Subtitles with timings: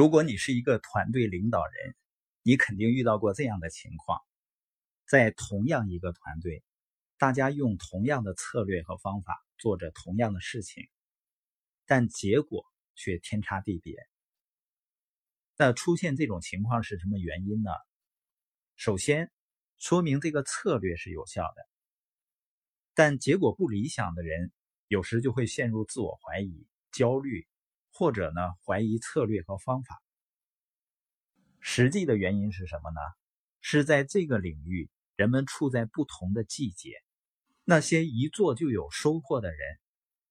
[0.00, 1.94] 如果你是一个团队领导人，
[2.40, 4.18] 你肯定遇到过这样的情况：
[5.06, 6.64] 在同样一个团队，
[7.18, 10.88] 大家用同样的策略和方法做着同样的事情，
[11.84, 12.64] 但结果
[12.94, 13.94] 却天差地别。
[15.58, 17.70] 那出现这种情况是什么原因呢？
[18.76, 19.30] 首先，
[19.76, 21.68] 说明这个策略是有效的，
[22.94, 24.50] 但结果不理想的人，
[24.88, 27.46] 有时就会陷入自我怀疑、焦虑。
[28.00, 30.02] 或者呢，怀疑策略和方法。
[31.58, 32.98] 实际的原因是什么呢？
[33.60, 36.94] 是在这个领域，人们处在不同的季节。
[37.62, 39.58] 那些一做就有收获的人，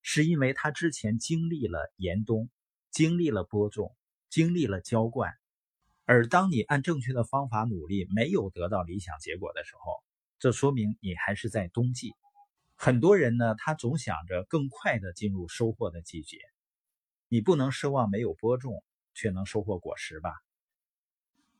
[0.00, 2.48] 是因为他之前经历了严冬，
[2.90, 3.94] 经历了播种，
[4.30, 5.30] 经历了浇灌。
[6.06, 10.02] 而当你按正确的方法努力，没有得到理想结果的时候，
[10.38, 12.14] 这说明你还是在冬季。
[12.74, 16.38] 很多人呢，他总想着更快的进入收获的季节。
[17.32, 18.82] 你不能奢望没有播种
[19.14, 20.32] 却能收获果实吧？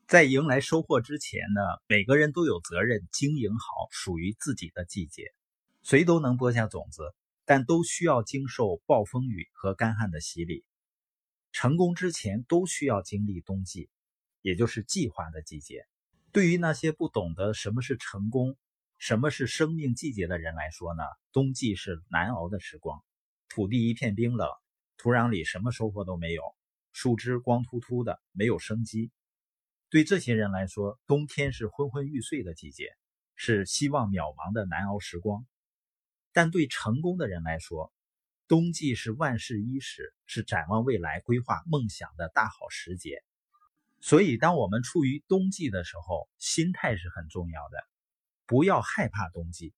[0.05, 5.33] 在迎来收获之前呢，每个人都有责任经营好属于自己的季节。
[5.81, 10.65] 谁都能播下种子，但都需要经受暴风雨和干旱的洗礼。
[11.53, 13.89] 成功之前都需要经历冬季，
[14.41, 15.87] 也就是计划的季节。
[16.33, 18.57] 对于那些不懂得什么是成功、
[18.97, 23.01] 什么是生命季节的人来说呢，冬季是难熬的时光，
[23.47, 24.49] 土地一片冰冷。
[25.01, 26.43] 土壤里什么收获都没有，
[26.93, 29.09] 树枝光秃秃的，没有生机。
[29.89, 32.95] 对这些人来说，冬天是昏昏欲睡的季节，
[33.33, 35.43] 是希望渺茫的难熬时光。
[36.33, 37.91] 但对成功的人来说，
[38.47, 43.23] 冬季是万事伊始，是展望未来、规划梦想的大好时节。
[44.01, 47.83] 所以，当我们处于冬季的时候，心态是很重要的。
[48.45, 49.73] 不要害怕冬季，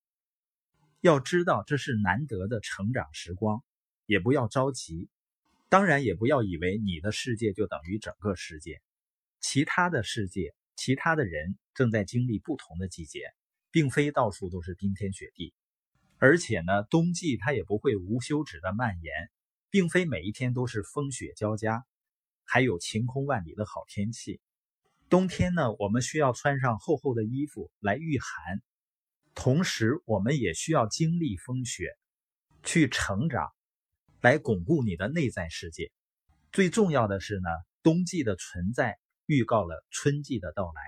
[0.99, 3.63] 要知道这是难得的成长时光，
[4.05, 5.09] 也不要着急。
[5.73, 8.79] 当然，也不要以为你的世界就等于整个世界，
[9.39, 13.21] 其他的世界、其他的人正在经历不同的季节，
[13.71, 15.51] 并非到处都是冰天雪地。
[16.19, 19.11] 而且呢，冬季它也不会无休止的蔓延，
[19.71, 21.83] 并非每一天都是风雪交加，
[22.43, 24.39] 还有晴空万里的好天气。
[25.09, 28.61] 冬天呢，我们需要穿上厚厚的衣服来御寒，
[29.33, 31.97] 同时我们也需要经历风雪，
[32.61, 33.51] 去成长。
[34.23, 35.91] 来巩固你的内在世界。
[36.53, 37.49] 最重要的是呢，
[37.83, 40.81] 冬季的存在预告了春季的到来。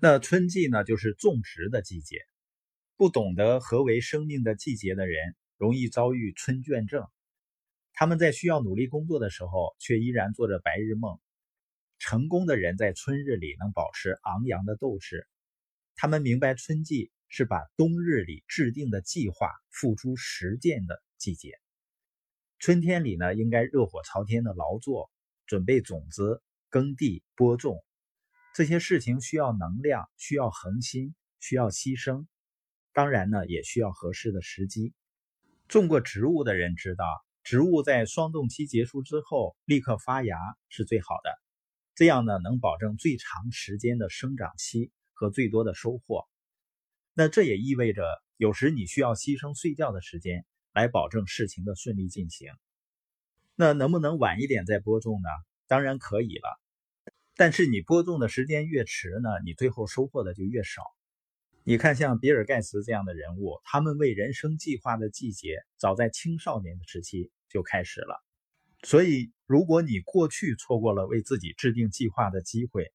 [0.00, 2.16] 那春季呢，就是种植的季节。
[2.96, 7.06] 不懂得何为生命的季节的人，容易遭遇春倦症。
[7.92, 11.18] 他们在需要努力工作的时候，却依然做着白日梦。
[11.98, 15.28] 成功的人在春日里能保持昂扬的斗志。
[15.96, 21.58] 他们明白春季是把冬日里制定的计划付诸实践的季节。
[22.64, 25.10] 春天里呢，应该热火朝天的劳作，
[25.44, 27.84] 准备种子、耕地、播种，
[28.54, 32.24] 这些事情需要能量，需要恒心，需要牺牲，
[32.94, 34.94] 当然呢，也需要合适的时机。
[35.68, 37.04] 种过植物的人知道，
[37.42, 40.34] 植物在霜冻期结束之后立刻发芽
[40.70, 41.30] 是最好的，
[41.94, 46.26] 这样呢，能保证最长时间的生长期和最多的收获。
[47.12, 48.06] 那这也意味着，
[48.38, 50.46] 有时你需要牺牲睡觉的时间。
[50.74, 52.52] 来保证事情的顺利进行，
[53.54, 55.28] 那能不能晚一点再播种呢？
[55.68, 56.60] 当然可以了，
[57.36, 60.82] 但是你播种的时间越迟呢，你最后收获的就越少。
[61.62, 68.22] 你看，像比尔盖茨这样的人物，他们为人生计划的季节，早在青少年的时期就开始了。
[68.82, 72.92] 所以，如果你过去错过了为自己制定计划的机会，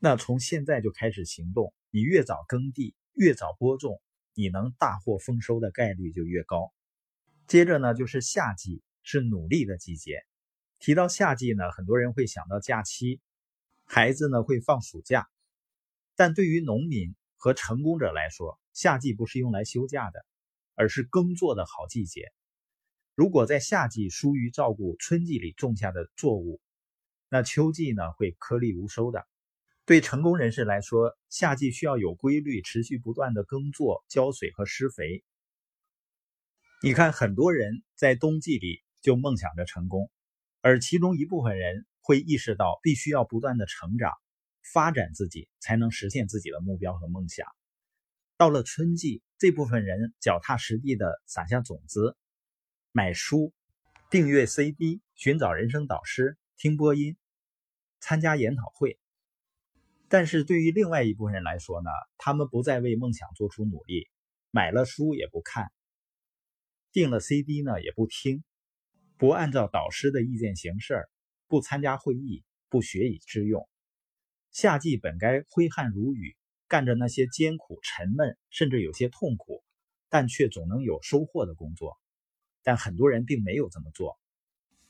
[0.00, 4.02] 那从现在就开始行动，你越早耕地，越早播种，
[4.34, 6.72] 你能大获丰收的概率就越高。
[7.48, 10.22] 接着呢，就是夏季是努力的季节。
[10.78, 13.22] 提到夏季呢，很多人会想到假期，
[13.84, 15.26] 孩子呢会放暑假。
[16.14, 20.26] 但对于农民和成功者来说，夏季不是用来休假的，
[20.74, 22.30] 而是耕作的好季节。
[23.14, 26.60] 如果在夏季疏于照顾春季里种下的作物，
[27.30, 29.26] 那秋季呢会颗粒无收的。
[29.86, 35.24] 对成功人士来说，夏季需要有规律、持续不断的耕作、浇水和施肥。
[36.80, 40.12] 你看，很多人在冬季里就梦想着成功，
[40.60, 44.12] 而其中一部分人会意识到必须要不断的成长、
[44.72, 47.48] 发展自己，才能实现自己的目标和梦想。
[48.36, 52.16] 到了春季，这部分人脚踏实地的撒下种子，
[52.92, 53.52] 买书、
[54.08, 57.16] 订阅 CD、寻找人生导师、听播音、
[57.98, 59.00] 参加研讨会。
[60.08, 64.08] 但是对于另外一部分人来说呢，他们不再为梦想做出努力，
[64.52, 65.72] 买了书也不看。
[66.90, 68.42] 订了 CD 呢，也不听，
[69.18, 71.06] 不按照导师的意见行事，
[71.46, 73.68] 不参加会议，不学以致用。
[74.50, 76.36] 夏季本该挥汗如雨，
[76.66, 79.62] 干着那些艰苦、沉闷，甚至有些痛苦，
[80.08, 81.98] 但却总能有收获的工作。
[82.62, 84.18] 但很多人并没有这么做。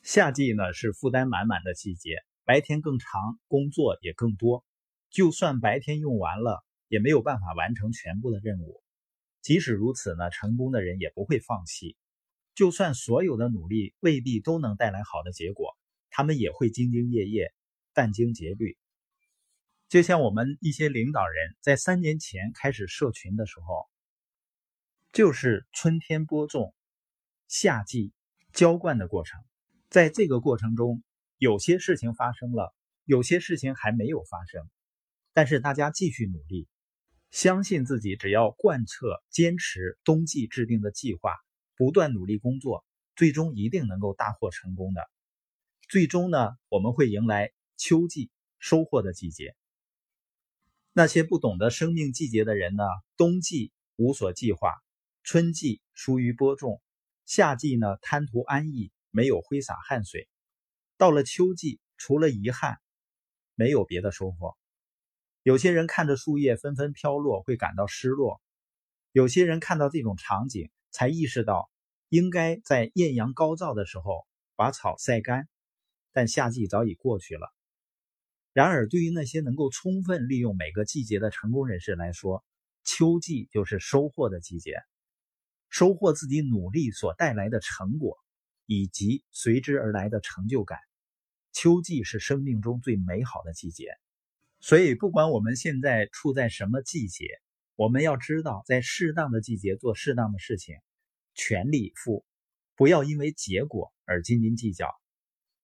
[0.03, 4.65] 夏季呢是负担满满的季节，白天更长，工作也更多。
[5.11, 8.81] 就算白天用完了，也没有办法完成全部的任务。
[9.49, 11.97] 即使如此呢，成功的人也不会放弃。
[12.55, 15.75] 就算所有的努力未必都能带来好的结果，
[16.11, 17.55] 他们也会兢兢业业、
[17.95, 18.77] 殚精竭虑。
[19.89, 23.89] 就像我们一些领导人在三年前开始社群的时候，
[25.13, 26.75] 就是春天播种，
[27.47, 28.13] 夏季
[28.53, 29.41] 浇灌的过程。
[29.89, 31.03] 在这个过程中，
[31.39, 34.69] 有些事情发生了，有些事情还没有发生，
[35.33, 36.69] 但是大家继续努力。
[37.31, 41.35] 相信自己，只要贯彻、坚持冬季制定的计划，
[41.77, 42.85] 不断努力工作，
[43.17, 45.09] 最终一定能够大获成功的。
[45.89, 49.55] 最终呢，我们会迎来秋季收获的季节。
[50.93, 52.85] 那些不懂得生命季节的人呢，
[53.17, 54.75] 冬季无所计划，
[55.23, 56.83] 春季疏于播种，
[57.25, 60.29] 夏季呢贪图安逸，没有挥洒汗水，
[60.97, 62.79] 到了秋季，除了遗憾，
[63.55, 64.57] 没有别的收获。
[65.49, 68.39] 有些人看着树叶纷纷飘落，会感到失落；
[69.13, 71.71] 有些人看到这种场景，才意识到
[72.11, 75.49] 应该在艳阳高照的时候把草晒干。
[76.13, 77.51] 但夏季早已过去了。
[78.53, 82.45] 然而，对于那些能够充分利用每个季节的成功人士来说，
[82.85, 84.75] 秋季就是收获的季节，
[85.71, 88.19] 收获自己努力所带来的成果，
[88.67, 90.79] 以及随之而来的成就感。
[91.55, 93.87] 秋季是生命中最美好的季节。
[94.61, 97.27] 所以，不管我们现在处在什么季节，
[97.77, 100.77] 我们要知道，在适当的季节做适当的事情，
[101.35, 102.25] 全力以赴，
[102.75, 104.89] 不要因为结果而斤斤计较。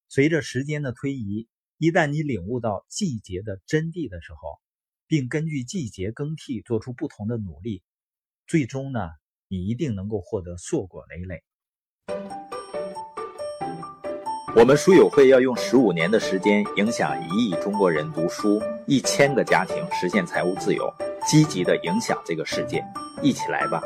[0.08, 4.60] 随着时间的推移，一旦你领悟到季节的真谛的时候，
[5.08, 7.82] 并根据季节更替做出不同的努力，
[8.46, 9.00] 最终呢，
[9.48, 11.42] 你一定能够获得硕果累累。
[14.56, 20.94] 我们书友会要用十五年的时间，影响一亿中国人读书，一千个家庭实现财务自由，
[21.26, 22.80] 积极的影响这个世界，
[23.20, 23.82] 一起来吧！